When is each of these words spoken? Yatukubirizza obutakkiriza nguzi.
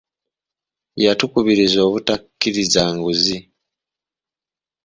Yatukubirizza 1.03 1.79
obutakkiriza 1.87 2.83
nguzi. 2.93 3.37